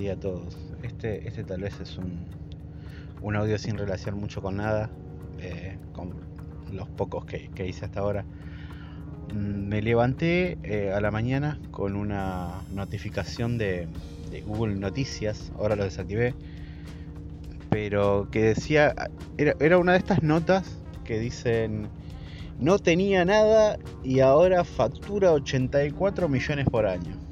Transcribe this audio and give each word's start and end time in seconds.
día 0.00 0.14
a 0.14 0.16
todos. 0.16 0.56
Este, 0.82 1.28
este 1.28 1.44
tal 1.44 1.60
vez 1.60 1.78
es 1.78 1.98
un, 1.98 2.24
un 3.22 3.36
audio 3.36 3.58
sin 3.58 3.76
relación 3.76 4.18
mucho 4.18 4.40
con 4.40 4.56
nada, 4.56 4.90
eh, 5.40 5.76
con 5.92 6.14
los 6.72 6.88
pocos 6.88 7.26
que, 7.26 7.66
hice 7.66 7.84
hasta 7.84 8.00
ahora. 8.00 8.24
Mm, 9.34 9.68
me 9.68 9.82
levanté 9.82 10.58
eh, 10.62 10.92
a 10.92 11.00
la 11.00 11.10
mañana 11.10 11.60
con 11.70 11.96
una 11.96 12.62
notificación 12.74 13.58
de, 13.58 13.86
Google 14.46 14.76
Noticias, 14.76 15.50
ahora 15.58 15.74
lo 15.74 15.82
desactivé, 15.82 16.34
pero 17.68 18.28
que 18.30 18.42
decía, 18.42 18.94
era, 19.38 19.54
era 19.58 19.76
una 19.76 19.92
de 19.92 19.98
estas 19.98 20.22
notas 20.22 20.78
que 21.04 21.18
dicen, 21.18 21.88
no 22.60 22.78
tenía 22.78 23.24
nada 23.24 23.76
y 24.04 24.20
ahora 24.20 24.64
factura 24.64 25.32
84 25.32 26.28
millones 26.28 26.66
por 26.70 26.86
año. 26.86 27.29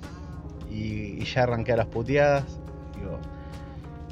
Y, 0.79 1.25
ya 1.25 1.43
arranqué 1.43 1.73
a 1.73 1.77
las 1.77 1.87
puteadas. 1.87 2.45
Digo, 2.97 3.19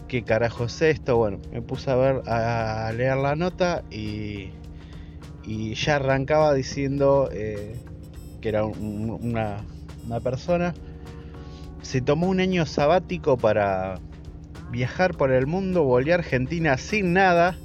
¿qué 0.08 0.22
carajo 0.22 0.64
es 0.64 0.82
esto? 0.82 1.16
Bueno, 1.16 1.38
me 1.52 1.62
puse 1.62 1.90
a 1.90 1.96
ver, 1.96 2.22
a 2.28 2.92
leer 2.92 3.16
la 3.16 3.36
nota 3.36 3.84
y, 3.90 4.50
y 5.44 5.74
ya 5.74 5.96
arrancaba 5.96 6.52
diciendo 6.54 7.28
eh, 7.32 7.76
que 8.40 8.48
era 8.48 8.64
una, 8.64 9.64
una 10.04 10.20
persona. 10.20 10.74
Se 11.82 12.00
tomó 12.00 12.28
un 12.28 12.40
año 12.40 12.66
sabático 12.66 13.36
para 13.36 14.00
viajar 14.70 15.16
por 15.16 15.30
el 15.30 15.46
mundo, 15.46 15.84
volvió 15.84 16.14
a 16.14 16.18
Argentina 16.18 16.76
sin 16.78 17.12
nada 17.12 17.56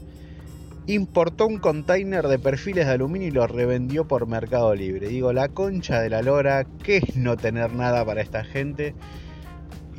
importó 0.94 1.48
un 1.48 1.60
container 1.60 2.28
de 2.28 2.40
perfiles 2.40 2.86
de 2.86 2.94
aluminio 2.94 3.28
y 3.28 3.32
lo 3.32 3.48
revendió 3.48 4.08
por 4.08 4.28
Mercado 4.28 4.74
Libre. 4.76 5.08
Digo, 5.08 5.34
la 5.34 5.50
concha 5.50 6.02
de 6.02 6.10
la 6.10 6.22
lora, 6.22 6.66
¿qué 6.84 6.98
es 6.98 7.16
no 7.16 7.38
tener 7.38 7.74
nada 7.74 8.06
para 8.06 8.22
esta 8.22 8.44
gente? 8.44 8.96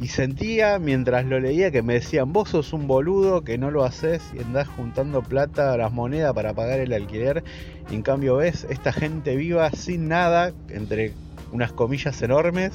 Y 0.00 0.08
sentía 0.08 0.78
mientras 0.78 1.24
lo 1.26 1.38
leía 1.38 1.70
que 1.70 1.82
me 1.82 1.94
decían, 1.94 2.32
vos 2.32 2.50
sos 2.50 2.72
un 2.72 2.86
boludo 2.88 3.42
que 3.42 3.58
no 3.58 3.70
lo 3.70 3.84
haces 3.84 4.22
y 4.34 4.42
andás 4.42 4.66
juntando 4.68 5.22
plata 5.22 5.72
a 5.72 5.76
las 5.76 5.92
monedas 5.92 6.32
para 6.34 6.54
pagar 6.54 6.80
el 6.80 6.92
alquiler. 6.92 7.44
Y 7.90 7.94
en 7.94 8.02
cambio 8.02 8.36
ves 8.36 8.66
esta 8.68 8.92
gente 8.92 9.36
viva 9.36 9.70
sin 9.70 10.08
nada, 10.08 10.52
entre 10.68 11.12
unas 11.52 11.72
comillas 11.72 12.20
enormes, 12.22 12.72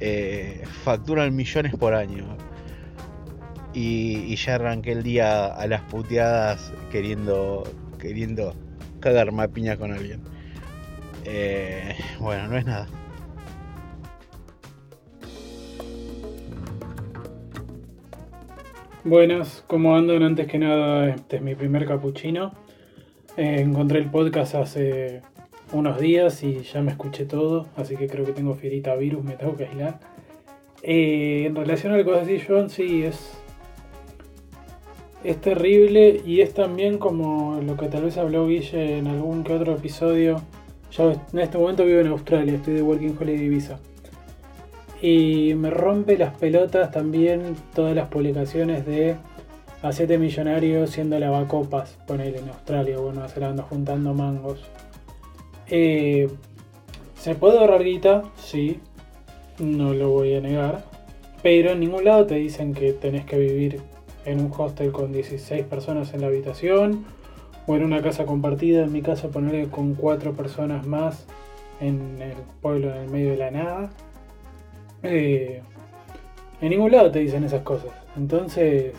eh, 0.00 0.62
facturan 0.84 1.34
millones 1.34 1.74
por 1.76 1.94
año 1.94 2.36
y, 3.72 4.34
ya 4.36 4.56
arranqué 4.56 4.92
el 4.92 5.02
día 5.02 5.46
a 5.46 5.66
las 5.66 5.82
puteadas 5.82 6.72
queriendo, 6.90 7.64
queriendo 7.98 8.54
cagarme 9.00 9.44
a 9.44 9.48
piña 9.48 9.76
con 9.76 9.92
alguien. 9.92 10.20
Eh, 11.24 11.94
bueno, 12.18 12.48
no 12.48 12.56
es 12.56 12.64
nada. 12.64 12.86
Buenas, 19.02 19.64
¿cómo 19.66 19.96
andan? 19.96 20.22
Antes 20.22 20.46
que 20.46 20.58
nada, 20.58 21.08
este 21.08 21.36
es 21.36 21.42
mi 21.42 21.54
primer 21.54 21.86
capuchino. 21.86 22.52
Eh, 23.36 23.60
encontré 23.60 23.98
el 23.98 24.10
podcast 24.10 24.54
hace 24.56 25.22
unos 25.72 25.98
días 25.98 26.42
y 26.42 26.60
ya 26.60 26.82
me 26.82 26.90
escuché 26.90 27.24
todo, 27.24 27.66
así 27.76 27.96
que 27.96 28.08
creo 28.08 28.26
que 28.26 28.32
tengo 28.32 28.54
fierita 28.54 28.94
virus, 28.96 29.24
me 29.24 29.36
tengo 29.36 29.56
que 29.56 29.64
aislar. 29.64 30.00
Eh, 30.82 31.44
en 31.46 31.54
relación 31.54 31.94
a 31.94 31.96
lo 31.96 32.04
que 32.04 32.10
vos 32.10 32.26
decís, 32.26 32.44
John, 32.46 32.68
sí, 32.68 33.04
es, 33.04 33.39
es 35.22 35.40
terrible 35.40 36.22
y 36.24 36.40
es 36.40 36.54
también 36.54 36.98
como 36.98 37.60
lo 37.60 37.76
que 37.76 37.88
tal 37.88 38.04
vez 38.04 38.16
habló 38.16 38.46
Guille 38.46 38.98
en 38.98 39.06
algún 39.06 39.44
que 39.44 39.54
otro 39.54 39.74
episodio. 39.74 40.40
Yo 40.90 41.12
en 41.32 41.38
este 41.38 41.58
momento 41.58 41.84
vivo 41.84 42.00
en 42.00 42.08
Australia, 42.08 42.54
estoy 42.54 42.74
de 42.74 42.82
Working 42.82 43.16
Holiday 43.20 43.48
Visa. 43.48 43.78
Y 45.02 45.54
me 45.54 45.70
rompe 45.70 46.18
las 46.18 46.36
pelotas 46.36 46.90
también 46.90 47.56
todas 47.74 47.94
las 47.94 48.08
publicaciones 48.08 48.84
de 48.86 49.16
a 49.82 49.92
7 49.92 50.18
millonarios 50.18 50.90
siendo 50.90 51.18
lavacopas, 51.18 51.96
poner 52.06 52.36
en 52.36 52.48
Australia 52.48 52.98
o 52.98 53.12
Nueva 53.12 53.28
Zelanda 53.28 53.62
juntando 53.62 54.12
mangos. 54.12 54.60
Eh, 55.68 56.28
¿Se 57.18 57.34
puede 57.34 57.58
ahorrar 57.58 57.84
guita? 57.84 58.24
Sí, 58.36 58.80
no 59.58 59.94
lo 59.94 60.10
voy 60.10 60.34
a 60.34 60.40
negar. 60.40 60.84
Pero 61.42 61.70
en 61.70 61.80
ningún 61.80 62.04
lado 62.04 62.26
te 62.26 62.34
dicen 62.34 62.74
que 62.74 62.92
tenés 62.92 63.24
que 63.24 63.38
vivir 63.38 63.80
en 64.24 64.40
un 64.40 64.52
hostel 64.56 64.92
con 64.92 65.12
16 65.12 65.64
personas 65.64 66.12
en 66.14 66.20
la 66.20 66.28
habitación 66.28 67.04
o 67.66 67.76
en 67.76 67.84
una 67.84 68.02
casa 68.02 68.26
compartida, 68.26 68.84
en 68.84 68.92
mi 68.92 69.02
casa 69.02 69.28
ponerle 69.28 69.68
con 69.68 69.94
4 69.94 70.32
personas 70.34 70.86
más 70.86 71.26
en 71.80 72.20
el 72.20 72.36
pueblo 72.60 72.90
en 72.90 73.02
el 73.02 73.10
medio 73.10 73.30
de 73.30 73.36
la 73.36 73.50
nada. 73.50 73.90
Eh, 75.02 75.62
en 76.60 76.70
ningún 76.70 76.92
lado 76.92 77.10
te 77.10 77.20
dicen 77.20 77.44
esas 77.44 77.62
cosas. 77.62 77.90
Entonces 78.16 78.92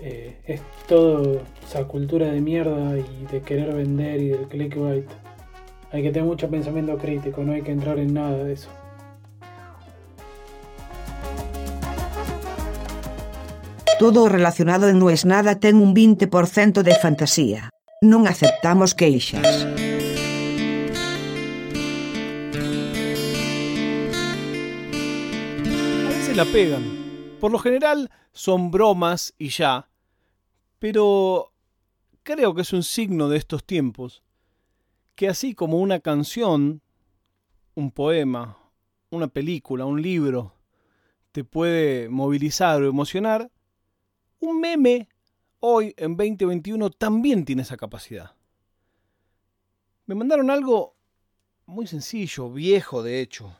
eh, 0.00 0.36
es 0.46 0.62
todo 0.86 1.40
esa 1.62 1.84
cultura 1.84 2.30
de 2.30 2.40
mierda 2.40 2.96
y 2.98 3.26
de 3.30 3.42
querer 3.42 3.74
vender 3.74 4.20
y 4.20 4.28
del 4.28 4.46
clickbait. 4.48 5.06
Hay 5.92 6.02
que 6.02 6.10
tener 6.10 6.26
mucho 6.26 6.48
pensamiento 6.48 6.96
crítico, 6.96 7.42
no 7.42 7.52
hay 7.52 7.62
que 7.62 7.72
entrar 7.72 7.98
en 7.98 8.14
nada 8.14 8.44
de 8.44 8.52
eso. 8.52 8.70
Todo 14.00 14.30
relacionado 14.30 14.88
en 14.88 14.98
No 14.98 15.10
es 15.10 15.26
nada 15.26 15.60
ten 15.60 15.76
un 15.76 15.94
20% 15.94 16.80
de 16.80 16.94
fantasía. 16.96 17.68
Non 18.00 18.24
aceptamos 18.24 18.96
queixas. 18.96 19.68
A 25.84 26.08
veces 26.08 26.32
la 26.32 26.48
pegan. 26.48 26.80
Por 27.44 27.52
lo 27.52 27.60
general 27.60 28.08
son 28.32 28.72
bromas 28.72 29.36
y 29.36 29.52
ya. 29.52 29.92
Pero 30.80 31.52
creo 32.24 32.56
que 32.56 32.64
es 32.64 32.72
un 32.72 32.88
signo 32.88 33.28
de 33.28 33.36
estos 33.36 33.68
tiempos 33.68 34.24
que 35.12 35.28
así 35.28 35.52
como 35.52 35.76
una 35.76 36.00
canción, 36.00 36.80
un 37.74 37.90
poema, 37.92 38.56
una 39.10 39.28
película, 39.28 39.84
un 39.84 40.00
libro, 40.00 40.56
te 41.32 41.44
puede 41.44 42.08
movilizar 42.08 42.80
o 42.80 42.88
emocionar, 42.88 43.50
un 44.40 44.60
meme 44.60 45.08
hoy 45.60 45.94
en 45.96 46.16
2021 46.16 46.90
también 46.90 47.44
tiene 47.44 47.62
esa 47.62 47.76
capacidad. 47.76 48.34
Me 50.06 50.14
mandaron 50.14 50.50
algo 50.50 50.96
muy 51.66 51.86
sencillo, 51.86 52.50
viejo 52.50 53.02
de 53.02 53.20
hecho. 53.20 53.56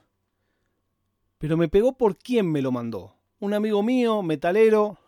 Pero 1.39 1.57
me 1.57 1.69
pegó 1.69 1.97
por 1.97 2.17
quién 2.17 2.51
me 2.51 2.63
lo 2.63 2.73
mandó. 2.73 3.15
Un 3.39 3.55
amigo 3.55 3.83
mío, 3.83 4.23
metalero, 4.23 4.99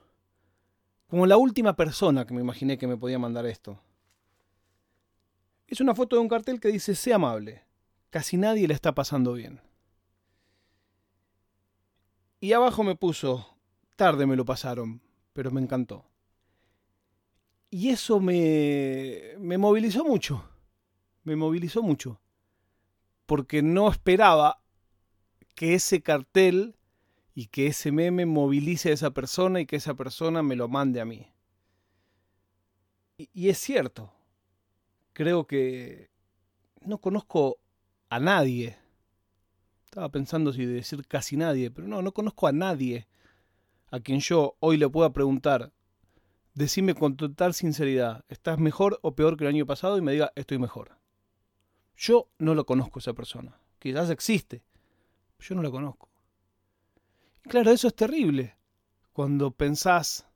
como 1.09 1.27
la 1.27 1.37
última 1.37 1.77
persona 1.77 2.27
que 2.27 2.33
me 2.33 2.41
imaginé 2.41 2.79
que 2.79 2.87
me 2.87 2.97
podía 2.97 3.19
mandar 3.19 3.45
esto. 3.45 3.79
Es 5.67 5.81
una 5.81 5.95
foto 5.95 6.17
de 6.17 6.23
un 6.23 6.29
cartel 6.29 6.61
que 6.61 6.69
dice, 6.69 6.95
sé 6.95 7.13
amable, 7.13 7.65
casi 8.11 8.37
nadie 8.37 8.69
le 8.69 8.75
está 8.75 8.95
pasando 8.95 9.35
bien. 9.35 9.61
Y 12.41 12.53
abajo 12.53 12.83
me 12.83 12.97
puso, 12.97 13.57
tarde 13.97 14.27
me 14.27 14.37
lo 14.37 14.45
pasaron, 14.45 15.03
pero 15.33 15.51
me 15.51 15.61
encantó. 15.61 16.05
Y 17.71 17.89
eso 17.89 18.21
me, 18.21 19.35
me 19.39 19.57
movilizó 19.57 20.05
mucho, 20.05 20.45
me 21.25 21.37
movilizó 21.37 21.83
mucho, 21.83 22.21
porque 23.25 23.63
no 23.63 23.91
esperaba 23.91 24.63
que 25.55 25.75
ese 25.75 26.03
cartel 26.03 26.77
y 27.35 27.47
que 27.47 27.69
ese 27.69 27.91
meme 27.91 28.27
movilice 28.27 28.91
a 28.91 28.93
esa 28.93 29.13
persona 29.13 29.61
y 29.61 29.67
que 29.67 29.77
esa 29.77 29.95
persona 29.95 30.43
me 30.43 30.57
lo 30.57 30.69
mande 30.69 31.01
a 31.01 31.07
mí. 31.07 31.33
Y, 33.17 33.31
y 33.33 33.49
es 33.49 33.57
cierto, 33.57 34.13
creo 35.15 35.47
que 35.47 36.11
no 36.83 36.99
conozco 36.99 37.59
a 38.11 38.21
nadie. 38.21 38.77
Estaba 39.85 40.11
pensando 40.11 40.53
si 40.53 40.67
decir 40.67 41.07
casi 41.07 41.39
nadie, 41.39 41.71
pero 41.71 41.89
no, 41.89 42.03
no 42.03 42.13
conozco 42.13 42.47
a 42.47 42.53
nadie 42.53 43.09
a 43.93 44.01
quien 44.01 44.21
yo 44.21 44.57
hoy 44.59 44.79
le 44.79 44.89
pueda 44.89 45.13
preguntar, 45.13 45.71
decime 46.55 46.95
con 46.95 47.17
total 47.17 47.53
sinceridad, 47.53 48.25
¿estás 48.29 48.59
mejor 48.59 48.99
o 49.03 49.15
peor 49.15 49.37
que 49.37 49.45
el 49.45 49.49
año 49.51 49.67
pasado? 49.67 49.99
Y 49.99 50.01
me 50.01 50.13
diga, 50.13 50.33
estoy 50.35 50.59
mejor. 50.59 50.97
Yo 51.95 52.31
no 52.39 52.55
lo 52.55 52.65
conozco 52.65 53.01
esa 53.01 53.13
persona. 53.13 53.61
Quizás 53.79 54.09
existe. 54.09 54.65
Yo 55.41 55.55
no 55.55 55.63
la 55.63 55.71
conozco. 55.71 56.09
Y 57.45 57.51
claro, 57.51 57.71
eso 57.71 57.87
es 57.87 57.95
terrible. 57.95 58.57
Cuando 59.13 59.51
pensás 59.51 60.27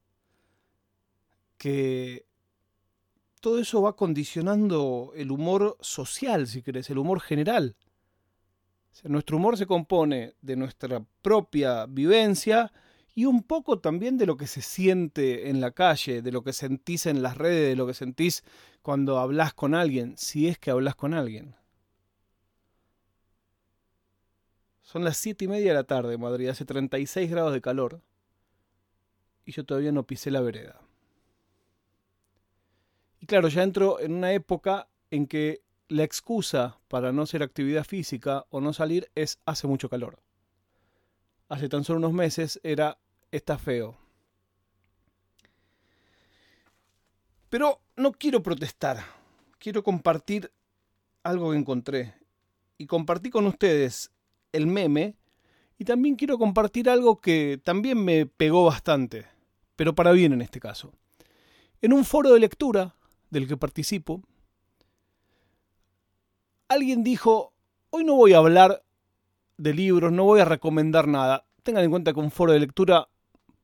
que 1.56 2.26
todo 3.41 3.59
eso 3.59 3.81
va 3.81 3.97
condicionando 3.97 5.12
el 5.17 5.31
humor 5.31 5.79
social, 5.81 6.47
si 6.47 6.61
querés, 6.61 6.91
el 6.91 6.99
humor 6.99 7.20
general. 7.20 7.75
nuestro 9.05 9.38
humor 9.38 9.56
se 9.56 9.64
compone 9.64 10.35
de 10.43 10.56
nuestra 10.56 11.02
propia 11.23 11.87
vivencia 11.87 12.70
y 13.17 13.25
un 13.25 13.43
poco 13.43 13.79
también 13.79 14.19
de 14.19 14.27
lo 14.27 14.37
que 14.37 14.47
se 14.47 14.61
siente 14.61 15.49
en 15.49 15.63
la 15.63 15.71
calle, 15.71 16.21
de 16.21 16.31
lo 16.31 16.45
que 16.45 16.53
sentís 16.53 17.07
en 17.07 17.23
las 17.23 17.39
redes, 17.39 17.71
de 17.71 17.75
lo 17.75 17.87
que 17.87 17.95
sentís 17.95 18.45
cuando 18.83 19.19
hablas 19.19 19.55
con 19.55 19.75
alguien, 19.75 20.19
si 20.19 20.49
es 20.49 20.59
que 20.59 20.71
hablas 20.71 20.97
con 20.97 21.15
alguien. 21.15 21.57
Son 24.83 25.03
las 25.03 25.17
7 25.17 25.47
y 25.47 25.49
media 25.49 25.69
de 25.69 25.75
la 25.75 25.85
tarde 25.85 26.19
Madrid, 26.19 26.49
hace 26.49 26.67
36 26.67 27.31
grados 27.31 27.55
de 27.55 27.63
calor. 27.63 28.03
Y 29.47 29.53
yo 29.53 29.65
todavía 29.65 29.93
no 29.93 30.07
pisé 30.07 30.31
la 30.31 30.43
vereda. 30.43 30.79
Y 33.19 33.25
claro, 33.25 33.49
ya 33.49 33.62
entro 33.62 33.99
en 33.99 34.12
una 34.12 34.35
época 34.35 34.89
en 35.11 35.27
que 35.27 35.62
la 35.89 36.05
excusa 36.05 36.81
para 36.89 37.12
no 37.12 37.23
hacer 37.23 37.43
actividad 37.43 37.85
física 37.85 38.45
o 38.51 38.61
no 38.61 38.75
salir 38.75 39.11
es 39.15 39.39
hace 39.47 39.67
mucho 39.67 39.89
calor. 39.89 40.21
Hace 41.49 41.71
tan 41.71 41.83
solo 41.83 42.01
unos 42.01 42.12
meses 42.12 42.61
era 42.62 42.99
está 43.31 43.58
feo. 43.58 43.96
Pero 47.49 47.81
no 47.96 48.12
quiero 48.12 48.43
protestar, 48.43 49.05
quiero 49.58 49.82
compartir 49.82 50.52
algo 51.23 51.50
que 51.50 51.58
encontré. 51.58 52.14
Y 52.78 52.87
compartí 52.87 53.31
con 53.31 53.46
ustedes 53.46 54.11
el 54.52 54.67
meme 54.67 55.17
y 55.78 55.84
también 55.84 56.17
quiero 56.17 56.38
compartir 56.38 56.88
algo 56.88 57.20
que 57.20 57.61
también 57.62 58.02
me 58.02 58.26
pegó 58.26 58.64
bastante, 58.64 59.26
pero 59.76 59.94
para 59.94 60.12
bien 60.12 60.32
en 60.32 60.43
este 60.43 60.61
caso. 60.61 60.93
En 61.82 61.93
un 61.93 62.05
foro 62.05 62.32
de 62.32 62.40
lectura 62.40 62.96
del 63.31 63.46
que 63.46 63.56
participo, 63.56 64.23
alguien 66.69 67.05
dijo, 67.05 67.52
hoy 67.90 68.05
no 68.05 68.14
voy 68.14 68.32
a 68.32 68.38
hablar 68.38 68.82
de 69.58 69.75
libros, 69.75 70.12
no 70.12 70.25
voy 70.25 70.40
a 70.40 70.44
recomendar 70.44 71.08
nada. 71.08 71.46
Tengan 71.62 71.84
en 71.84 71.90
cuenta 71.90 72.12
que 72.12 72.20
un 72.20 72.31
foro 72.31 72.52
de 72.52 72.61
lectura, 72.61 73.08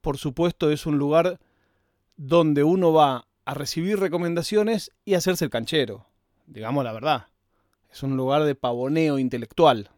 por 0.02 0.19
supuesto, 0.19 0.70
es 0.70 0.84
un 0.84 0.99
lugar 0.99 1.40
donde 2.16 2.64
uno 2.64 2.93
va 2.93 3.26
a 3.44 3.54
recibir 3.54 3.99
recomendaciones 3.99 4.93
y 5.04 5.14
hacerse 5.14 5.44
el 5.44 5.50
canchero. 5.50 6.06
Digamos 6.46 6.84
la 6.84 6.93
verdad. 6.93 7.28
Es 7.90 8.02
un 8.02 8.16
lugar 8.16 8.43
de 8.44 8.54
pavoneo 8.54 9.19
intelectual. 9.19 9.90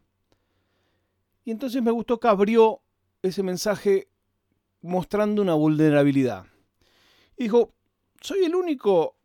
Y 1.45 1.51
entonces 1.51 1.83
me 1.83 1.91
gustó 1.91 2.21
que 2.21 2.29
abrió 2.29 2.83
ese 3.23 3.43
mensaje 3.43 4.09
mostrando 4.83 5.43
una 5.43 5.55
vulnerabilidad. 5.55 6.47
dijo, 7.39 7.75
soy 8.21 8.45
el 8.45 8.55
único 8.55 9.17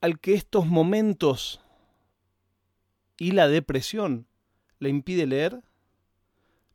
al 0.00 0.20
que 0.20 0.34
estos 0.34 0.66
momentos 0.66 1.60
y 3.18 3.32
la 3.32 3.48
depresión 3.48 4.26
le 4.78 4.90
impide 4.90 5.26
leer. 5.26 5.62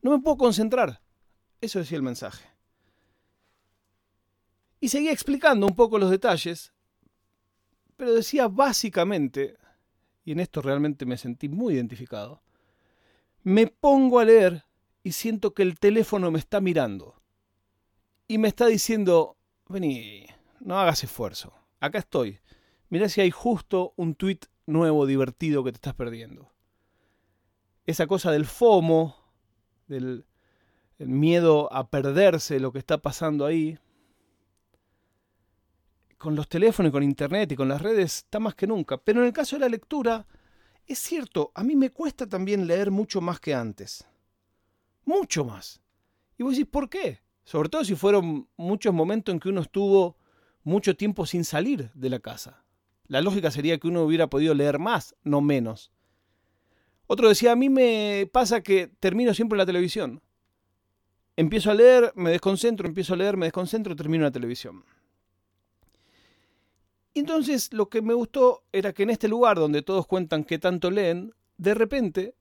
No 0.02 0.12
me 0.12 0.20
puedo 0.20 0.38
concentrar. 0.38 1.02
Eso 1.62 1.80
decía 1.80 1.98
el 1.98 2.04
mensaje. 2.04 2.53
Y 4.84 4.90
seguía 4.90 5.14
explicando 5.14 5.66
un 5.66 5.78
poco 5.78 5.98
los 5.98 6.12
detalles, 6.12 6.74
pero 7.96 8.14
decía 8.14 8.50
básicamente, 8.50 9.56
y 10.26 10.34
en 10.34 10.42
esto 10.42 10.62
realmente 10.62 11.06
me 11.06 11.16
sentí 11.16 11.48
muy 11.48 11.76
identificado, 11.76 12.42
me 13.44 13.68
pongo 13.68 14.20
a 14.20 14.26
leer 14.26 14.66
y 15.02 15.14
siento 15.14 15.54
que 15.54 15.64
el 15.64 15.80
teléfono 15.80 16.32
me 16.32 16.40
está 16.40 16.60
mirando. 16.60 17.16
Y 18.28 18.40
me 18.40 18.50
está 18.50 18.66
diciendo, 18.66 19.38
vení, 19.70 20.26
no 20.60 20.78
hagas 20.78 21.06
esfuerzo. 21.06 21.54
Acá 21.80 22.00
estoy. 22.00 22.40
Mirá 22.90 23.08
si 23.08 23.22
hay 23.22 23.32
justo 23.32 23.94
un 23.96 24.16
tuit 24.16 24.48
nuevo, 24.66 25.06
divertido 25.06 25.64
que 25.64 25.72
te 25.72 25.78
estás 25.78 25.96
perdiendo. 25.96 26.52
Esa 27.86 28.06
cosa 28.06 28.32
del 28.32 28.44
FOMO, 28.44 29.16
del 29.88 30.26
miedo 30.98 31.72
a 31.72 31.90
perderse 31.90 32.60
lo 32.60 32.74
que 32.74 32.80
está 32.80 32.98
pasando 32.98 33.46
ahí, 33.46 33.80
con 36.24 36.36
los 36.38 36.48
teléfonos 36.48 36.90
y 36.90 36.94
con 36.94 37.04
internet 37.04 37.52
y 37.52 37.56
con 37.58 37.68
las 37.68 37.82
redes 37.82 38.20
está 38.20 38.40
más 38.40 38.56
que 38.56 38.66
nunca. 38.66 38.96
Pero 38.96 39.20
en 39.20 39.28
el 39.28 39.34
caso 39.34 39.58
de 39.58 39.60
la 39.60 39.68
lectura, 39.68 40.26
es 40.88 40.98
cierto, 40.98 41.52
a 41.54 41.66
mí 41.66 41.76
me 41.76 41.90
cuesta 41.90 42.26
también 42.28 42.66
leer 42.66 42.92
mucho 42.92 43.20
más 43.20 43.42
que 43.42 43.54
antes. 43.54 44.08
Mucho 45.04 45.44
más. 45.44 45.82
Y 46.38 46.44
vos 46.44 46.54
decís, 46.54 46.72
¿por 46.72 46.90
qué? 46.90 47.20
Sobre 47.44 47.68
todo 47.68 47.84
si 47.84 47.96
fueron 47.96 48.48
muchos 48.56 48.94
momentos 48.94 49.34
en 49.34 49.42
que 49.42 49.50
uno 49.50 49.60
estuvo 49.60 50.16
mucho 50.64 50.96
tiempo 50.96 51.26
sin 51.26 51.44
salir 51.44 51.92
de 51.94 52.10
la 52.10 52.20
casa. 52.20 52.64
La 53.08 53.20
lógica 53.20 53.52
sería 53.52 53.78
que 53.78 53.90
uno 53.90 54.04
hubiera 54.04 54.28
podido 54.28 54.54
leer 54.54 54.80
más, 54.80 55.18
no 55.24 55.42
menos. 55.42 55.92
Otro 57.06 57.28
decía, 57.28 57.52
a 57.52 57.58
mí 57.58 57.68
me 57.68 58.30
pasa 58.32 58.64
que 58.64 58.88
termino 58.88 59.34
siempre 59.34 59.58
la 59.58 59.66
televisión. 59.66 60.22
Empiezo 61.36 61.70
a 61.70 61.74
leer, 61.74 62.14
me 62.16 62.32
desconcentro, 62.32 62.88
empiezo 62.88 63.14
a 63.14 63.18
leer, 63.18 63.36
me 63.36 63.48
desconcentro, 63.48 63.94
termino 63.94 64.24
la 64.24 64.32
televisión. 64.32 64.86
Entonces 67.14 67.72
lo 67.74 67.90
que 67.90 68.02
me 68.02 68.14
gustó 68.14 68.64
era 68.72 68.94
que 68.94 69.04
en 69.04 69.10
este 69.10 69.28
lugar 69.28 69.58
donde 69.58 69.82
todos 69.82 70.08
cuentan 70.08 70.44
que 70.44 70.60
tanto 70.60 70.90
leen, 70.90 71.34
de 71.58 71.74
repente 71.74 72.36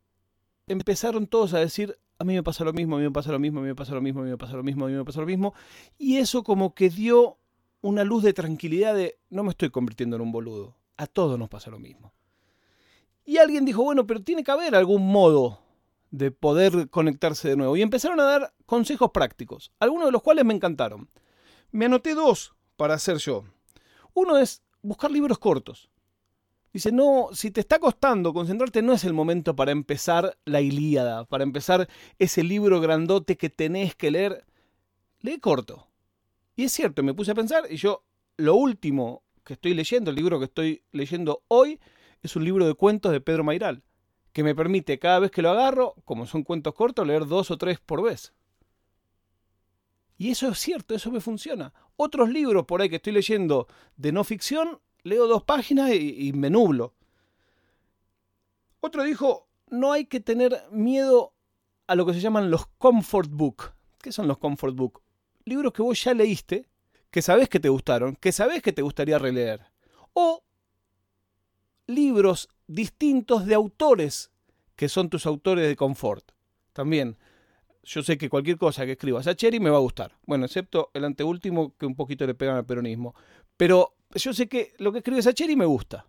empezaron 0.67 1.27
todos 1.27 1.55
a 1.55 1.59
decir, 1.59 1.99
a 2.19 2.25
mí 2.25 2.35
me 2.35 2.43
pasa 2.43 2.65
lo 2.65 2.73
mismo, 2.73 2.97
a 2.97 2.99
mí 2.99 3.05
me 3.05 3.11
pasa 3.11 3.33
lo 3.33 3.39
mismo, 3.39 3.61
a 3.61 3.63
mí 3.63 3.69
me 3.69 3.75
pasa 3.75 3.95
lo 3.95 4.01
mismo, 4.01 4.21
a 4.21 4.25
mí 4.25 4.31
me 4.31 4.39
pasa 4.39 4.57
lo 4.57 4.63
mismo, 4.63 4.85
a 4.85 4.89
mí 4.89 4.95
me 4.95 5.05
pasa 5.05 5.21
lo 5.21 5.27
mismo. 5.27 5.55
Y 5.99 6.19
eso 6.19 6.43
como 6.43 6.75
que 6.75 6.89
dio 6.89 7.39
una 7.81 8.05
luz 8.05 8.23
de 8.23 8.33
tranquilidad 8.33 8.95
de, 8.95 9.19
no 9.29 9.43
me 9.43 9.51
estoy 9.51 9.71
convirtiendo 9.71 10.17
en 10.17 10.23
un 10.23 10.33
boludo, 10.33 10.77
a 10.97 11.07
todos 11.07 11.39
nos 11.39 11.49
pasa 11.49 11.71
lo 11.71 11.79
mismo. 11.79 12.13
Y 13.25 13.39
alguien 13.39 13.65
dijo, 13.65 13.83
bueno, 13.83 14.07
pero 14.07 14.23
tiene 14.23 14.43
que 14.43 14.51
haber 14.51 14.75
algún 14.75 15.07
modo 15.07 15.61
de 16.11 16.31
poder 16.31 16.89
conectarse 16.91 17.49
de 17.49 17.57
nuevo. 17.57 17.77
Y 17.77 17.83
empezaron 17.83 18.21
a 18.21 18.25
dar 18.25 18.55
consejos 18.67 19.11
prácticos, 19.13 19.73
algunos 19.79 20.07
de 20.07 20.13
los 20.13 20.23
cuales 20.23 20.45
me 20.45 20.55
encantaron. 20.55 21.09
Me 21.71 21.87
anoté 21.87 22.15
dos 22.15 22.55
para 22.77 22.95
hacer 22.95 23.19
yo. 23.19 23.45
Uno 24.14 24.38
es 24.38 24.62
buscar 24.82 25.11
libros 25.11 25.38
cortos. 25.38 25.91
Dice, 26.73 26.91
no, 26.91 27.29
si 27.32 27.50
te 27.50 27.61
está 27.61 27.79
costando 27.79 28.32
concentrarte, 28.32 28.81
no 28.81 28.94
es 28.94 29.05
el 29.05 29.12
momento 29.12 29.55
para 29.55 29.73
empezar 29.73 30.38
la 30.47 30.62
Ilíada, 30.62 31.26
para 31.26 31.44
empezar 31.44 31.88
ese 32.19 32.43
libro 32.43 32.81
grandote 32.81 33.37
que 33.37 33.50
tenés 33.50 33.94
que 33.94 34.11
leer. 34.11 34.47
Lee 35.20 35.38
corto. 35.38 35.87
Y 36.56 36.64
es 36.64 36.73
cierto, 36.73 37.03
me 37.03 37.14
puse 37.14 37.32
a 37.32 37.35
pensar 37.35 37.64
y 37.70 37.76
yo, 37.76 38.05
lo 38.38 38.55
último 38.55 39.23
que 39.44 39.55
estoy 39.55 39.75
leyendo, 39.75 40.11
el 40.11 40.17
libro 40.17 40.38
que 40.38 40.47
estoy 40.47 40.82
leyendo 40.93 41.43
hoy, 41.49 41.79
es 42.23 42.37
un 42.37 42.44
libro 42.44 42.67
de 42.67 42.75
cuentos 42.75 43.12
de 43.12 43.20
Pedro 43.20 43.44
Mairal, 43.44 43.82
que 44.32 44.43
me 44.43 44.55
permite 44.55 44.99
cada 44.99 45.19
vez 45.19 45.31
que 45.31 45.43
lo 45.43 45.50
agarro, 45.50 45.94
como 46.05 46.26
son 46.26 46.43
cuentos 46.43 46.75
cortos, 46.75 47.06
leer 47.06 47.26
dos 47.26 47.50
o 47.50 47.58
tres 47.58 47.81
por 47.81 48.03
vez. 48.03 48.32
Y 50.23 50.31
eso 50.31 50.47
es 50.51 50.59
cierto, 50.61 50.95
eso 50.95 51.11
me 51.11 51.21
funciona. 51.21 51.75
Otros 51.97 52.29
libros 52.29 52.65
por 52.65 52.81
ahí 52.81 52.89
que 52.89 52.95
estoy 52.95 53.13
leyendo 53.13 53.67
de 53.97 54.13
no 54.13 54.23
ficción, 54.23 54.79
leo 55.03 55.27
dos 55.27 55.43
páginas 55.43 55.93
y, 55.97 56.33
me 56.33 56.49
nublo. 56.49 56.95
Otro 58.79 59.03
dijo, 59.03 59.49
no 59.67 59.91
hay 59.91 60.05
que 60.05 60.20
tener 60.20 60.63
miedo 60.70 61.35
a 61.89 61.96
lo 61.96 62.06
que 62.06 62.15
se 62.15 62.20
llaman 62.20 62.53
los 62.53 62.69
comfort 62.79 63.31
book. 63.32 63.73
¿Qué 64.01 64.13
son 64.13 64.29
los 64.29 64.39
comfort 64.39 64.77
book? 64.77 65.03
Libros 65.44 65.73
que 65.73 65.82
vos 65.82 66.01
ya 66.05 66.15
leíste, 66.15 66.69
que 67.11 67.20
sabés 67.20 67.49
que 67.49 67.58
te 67.58 67.69
gustaron, 67.69 68.15
que 68.15 68.31
sabés 68.31 68.63
que 68.63 68.73
te 68.73 68.82
gustaría 68.82 69.19
releer. 69.19 69.73
O 70.13 70.44
libros 71.89 72.49
distintos 72.69 73.44
de 73.44 73.55
autores 73.55 74.31
que 74.77 74.89
son 74.89 75.11
tus 75.11 75.27
autores 75.27 75.67
de 75.67 75.75
confort. 75.75 76.31
También 76.73 77.19
yo 77.82 78.03
sé 78.03 78.17
que 78.17 78.29
cualquier 78.29 78.58
cosa 78.58 78.86
que 78.86 78.93
escriba 78.93 79.22
Sacheri 79.22 79.58
me 79.60 79.70
va 79.70 79.77
a 79.77 79.81
gustar. 79.81 80.17
Bueno, 80.24 80.46
excepto 80.46 80.91
el 80.94 81.05
anteúltimo 81.05 81.77
que 81.77 81.86
un 81.86 81.96
poquito 81.96 82.27
le 82.27 82.34
pegan 82.34 82.56
al 82.56 82.67
peronismo. 82.67 83.15
Pero 83.56 83.96
yo 84.15 84.32
sé 84.32 84.48
que 84.48 84.74
lo 84.79 84.93
que 84.93 84.98
escribe 84.98 85.22
Sacheri 85.22 85.56
me 85.56 85.65
gusta. 85.65 86.06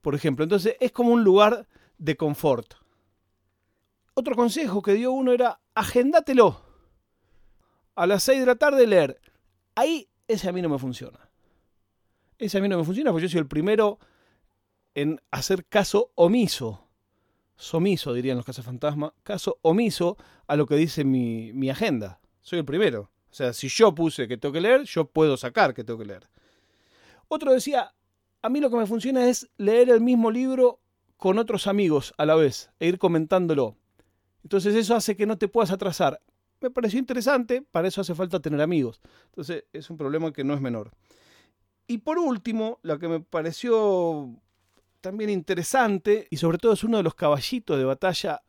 Por 0.00 0.14
ejemplo, 0.14 0.44
entonces 0.44 0.76
es 0.80 0.92
como 0.92 1.12
un 1.12 1.24
lugar 1.24 1.66
de 1.98 2.16
confort. 2.16 2.74
Otro 4.14 4.36
consejo 4.36 4.82
que 4.82 4.94
dio 4.94 5.12
uno 5.12 5.32
era 5.32 5.60
agendátelo. 5.74 6.62
A 7.96 8.06
las 8.06 8.22
6 8.22 8.40
de 8.40 8.46
la 8.46 8.56
tarde 8.56 8.86
leer. 8.86 9.20
Ahí 9.74 10.08
ese 10.28 10.48
a 10.48 10.52
mí 10.52 10.62
no 10.62 10.68
me 10.68 10.78
funciona. 10.78 11.28
Ese 12.38 12.58
a 12.58 12.60
mí 12.60 12.68
no 12.68 12.78
me 12.78 12.84
funciona 12.84 13.10
porque 13.10 13.26
yo 13.26 13.30
soy 13.30 13.40
el 13.40 13.48
primero 13.48 13.98
en 14.94 15.20
hacer 15.30 15.66
caso 15.66 16.12
omiso 16.14 16.87
somiso, 17.58 18.14
dirían 18.14 18.36
los 18.36 18.46
cazafantasmas, 18.46 19.12
caso 19.22 19.58
omiso 19.62 20.16
a 20.46 20.56
lo 20.56 20.66
que 20.66 20.76
dice 20.76 21.04
mi, 21.04 21.52
mi 21.52 21.68
agenda. 21.68 22.20
Soy 22.40 22.60
el 22.60 22.64
primero. 22.64 23.10
O 23.30 23.34
sea, 23.34 23.52
si 23.52 23.68
yo 23.68 23.94
puse 23.94 24.26
que 24.26 24.38
tengo 24.38 24.54
que 24.54 24.60
leer, 24.60 24.84
yo 24.84 25.04
puedo 25.04 25.36
sacar 25.36 25.74
que 25.74 25.84
tengo 25.84 25.98
que 25.98 26.06
leer. 26.06 26.28
Otro 27.26 27.52
decía, 27.52 27.92
a 28.40 28.48
mí 28.48 28.60
lo 28.60 28.70
que 28.70 28.76
me 28.76 28.86
funciona 28.86 29.28
es 29.28 29.50
leer 29.58 29.90
el 29.90 30.00
mismo 30.00 30.30
libro 30.30 30.80
con 31.18 31.38
otros 31.38 31.66
amigos 31.66 32.14
a 32.16 32.24
la 32.24 32.36
vez 32.36 32.70
e 32.78 32.86
ir 32.86 32.98
comentándolo. 32.98 33.76
Entonces 34.42 34.74
eso 34.76 34.94
hace 34.94 35.16
que 35.16 35.26
no 35.26 35.36
te 35.36 35.48
puedas 35.48 35.72
atrasar. 35.72 36.20
Me 36.60 36.70
pareció 36.70 36.98
interesante, 36.98 37.62
para 37.62 37.88
eso 37.88 38.00
hace 38.00 38.14
falta 38.14 38.40
tener 38.40 38.60
amigos. 38.60 39.00
Entonces 39.26 39.64
es 39.72 39.90
un 39.90 39.96
problema 39.96 40.32
que 40.32 40.44
no 40.44 40.54
es 40.54 40.60
menor. 40.60 40.92
Y 41.86 41.98
por 41.98 42.18
último, 42.18 42.78
la 42.82 42.98
que 42.98 43.08
me 43.08 43.20
pareció 43.20 44.40
también 45.00 45.30
interesante 45.30 46.26
y 46.30 46.36
sobre 46.36 46.58
todo 46.58 46.72
es 46.72 46.84
uno 46.84 46.96
de 46.96 47.02
los 47.02 47.14
caballitos 47.14 47.78
de 47.78 47.84
batalla 47.84 48.42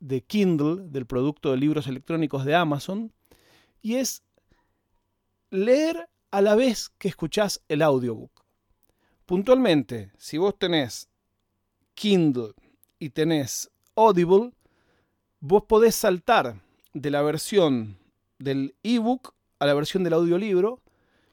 de 0.00 0.22
Kindle, 0.22 0.88
del 0.88 1.06
producto 1.06 1.50
de 1.50 1.56
libros 1.56 1.86
electrónicos 1.86 2.44
de 2.44 2.54
Amazon, 2.54 3.12
y 3.80 3.96
es 3.96 4.22
leer 5.50 6.08
a 6.30 6.40
la 6.40 6.54
vez 6.54 6.90
que 6.98 7.08
escuchás 7.08 7.62
el 7.68 7.82
audiobook. 7.82 8.44
Puntualmente, 9.24 10.12
si 10.18 10.36
vos 10.36 10.58
tenés 10.58 11.08
Kindle 11.94 12.52
y 12.98 13.10
tenés 13.10 13.70
Audible, 13.96 14.52
vos 15.40 15.64
podés 15.64 15.94
saltar 15.94 16.60
de 16.92 17.10
la 17.10 17.22
versión 17.22 17.98
del 18.38 18.74
ebook 18.82 19.34
a 19.58 19.66
la 19.66 19.74
versión 19.74 20.04
del 20.04 20.14
audiolibro 20.14 20.82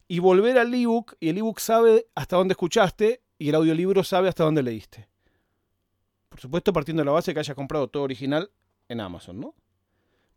y 0.07 0.19
volver 0.19 0.57
al 0.57 0.73
ebook 0.73 1.15
y 1.19 1.29
el 1.29 1.37
ebook 1.39 1.59
sabe 1.59 2.07
hasta 2.15 2.35
dónde 2.35 2.53
escuchaste 2.53 3.21
y 3.41 3.49
el 3.49 3.55
audiolibro 3.55 4.03
sabe 4.03 4.29
hasta 4.29 4.43
dónde 4.43 4.61
leíste. 4.61 5.07
Por 6.29 6.39
supuesto, 6.39 6.71
partiendo 6.71 7.01
de 7.01 7.05
la 7.05 7.11
base 7.11 7.33
que 7.33 7.39
hayas 7.39 7.55
comprado 7.55 7.87
todo 7.87 8.03
original 8.03 8.51
en 8.87 9.01
Amazon, 9.01 9.39
¿no? 9.39 9.55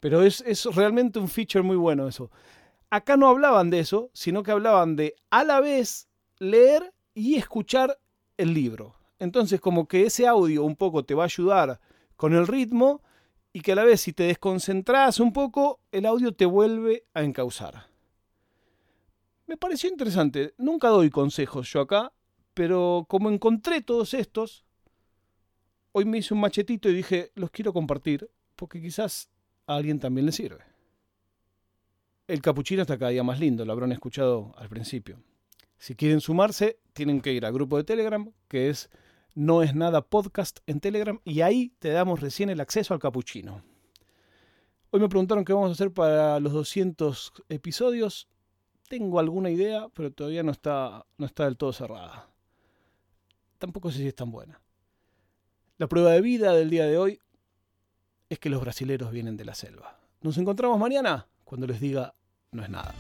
Pero 0.01 0.23
es, 0.23 0.43
realmente 0.75 1.19
un 1.19 1.29
feature 1.29 1.63
muy 1.63 1.77
bueno 1.77 2.09
eso. 2.09 2.31
Acá 2.89 3.19
no 3.19 3.29
hablaban 3.29 3.69
de 3.69 3.81
eso, 3.81 4.09
sino 4.15 4.43
que 4.43 4.53
hablaban 4.53 4.97
de 4.97 5.17
a 5.29 5.45
la 5.45 5.61
vez 5.61 6.09
leer 6.39 6.95
y 7.13 7.35
escuchar 7.35 8.01
el 8.39 8.55
libro. 8.55 8.95
Entonces, 9.19 9.61
como 9.61 9.87
que 9.87 10.07
ese 10.07 10.27
audio 10.27 10.65
un 10.65 10.75
poco 10.75 11.05
te 11.05 11.13
va 11.13 11.25
a 11.25 11.27
ayudar 11.27 11.81
con 12.17 12.33
el 12.33 12.47
ritmo 12.47 13.03
y 13.53 13.61
que 13.61 13.73
a 13.73 13.75
la 13.75 13.85
vez 13.85 14.01
si 14.01 14.15
te 14.15 14.23
desconcentras 14.23 15.21
un 15.21 15.35
poco, 15.35 15.79
el 15.93 16.07
audio 16.07 16.33
te 16.33 16.47
vuelve 16.47 17.05
a 17.13 17.23
encauzar. 17.23 17.87
Me 19.47 19.59
pareció 19.59 19.91
interesante. 19.91 20.55
Nunca 20.57 20.89
doy 20.89 21.11
consejos 21.11 21.71
yo 21.71 21.83
acá, 21.83 22.11
pero 22.55 23.07
como 23.09 23.31
encontré 23.31 23.83
todos 23.83 24.15
estos, 24.15 24.65
hoy 25.93 26.05
me 26.05 26.19
hice 26.19 26.35
un 26.35 26.41
machetito 26.41 26.89
y 26.89 26.95
dije, 26.95 27.31
los 27.35 27.51
quiero 27.51 27.73
compartir, 27.73 28.31
porque 28.57 28.81
quizás 28.81 29.29
a 29.67 29.77
alguien 29.77 29.99
también 29.99 30.27
le 30.27 30.33
sirve. 30.33 30.65
El 32.27 32.41
capuchino 32.41 32.83
está 32.83 32.97
cada 32.97 33.11
día 33.11 33.23
más 33.23 33.39
lindo, 33.39 33.65
lo 33.65 33.73
habrán 33.73 33.93
escuchado 33.93 34.55
al 34.57 34.69
principio. 34.69 35.19
Si 35.79 35.95
quieren 35.95 36.21
sumarse, 36.21 36.79
tienen 36.95 37.21
que 37.21 37.33
ir 37.33 37.45
al 37.45 37.53
grupo 37.53 37.77
de 37.77 37.85
Telegram, 37.85 38.33
que 38.49 38.71
es 38.71 38.89
No 39.35 39.63
es 39.63 39.75
nada 39.75 40.01
podcast 40.01 40.61
en 40.67 40.81
Telegram, 40.81 41.21
y 41.25 41.43
ahí 41.43 41.75
te 41.81 41.91
damos 41.91 42.21
recién 42.21 42.49
el 42.51 42.61
acceso 42.61 42.95
al 42.95 43.01
capuchino. 43.01 43.63
Hoy 44.91 45.01
me 45.01 45.09
preguntaron 45.09 45.45
qué 45.45 45.53
vamos 45.53 45.71
a 45.71 45.73
hacer 45.73 45.93
para 45.93 46.39
los 46.39 46.53
200 46.53 47.33
episodios. 47.49 48.29
Tengo 48.89 49.19
alguna 49.19 49.51
idea, 49.51 49.89
pero 49.93 50.13
todavía 50.13 50.45
no 50.45 50.53
está, 50.53 51.05
no 51.19 51.27
está 51.27 51.45
del 51.45 51.57
todo 51.57 51.73
cerrada. 51.73 52.34
Tampoco 53.59 53.91
sé 53.91 53.99
si 53.99 54.09
es 54.09 54.15
tan 54.15 54.31
buena. 54.31 54.61
La 55.79 55.89
prueba 55.89 56.13
de 56.13 56.21
vida 56.21 56.53
del 56.53 56.71
día 56.71 56.87
de 56.87 56.99
hoy 56.99 57.19
es 58.29 58.39
que 58.39 58.51
los 58.51 58.61
brasileros 58.61 59.11
vienen 59.11 59.37
de 59.37 59.45
la 59.45 59.55
selva. 59.55 60.01
Nos 60.21 60.39
encontramos 60.39 60.79
mañana 60.79 61.29
cuando 61.45 61.67
les 61.67 61.81
diga 61.81 62.15
no 62.53 62.63
es 62.63 62.71
nada. 62.71 62.95